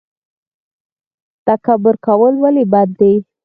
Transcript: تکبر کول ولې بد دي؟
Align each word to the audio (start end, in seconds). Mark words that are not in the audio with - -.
تکبر 1.47 1.95
کول 2.05 2.33
ولې 2.43 2.63
بد 2.71 2.89
دي؟ 2.99 3.13